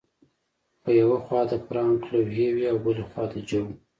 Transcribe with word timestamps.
په 0.81 0.89
یوه 1.01 1.17
خوا 1.25 1.41
د 1.51 1.53
فرانک 1.65 1.99
لوحې 2.13 2.47
وې 2.53 2.65
او 2.71 2.77
بل 2.85 2.97
خوا 3.09 3.23
د 3.31 3.33
جو 3.49 3.63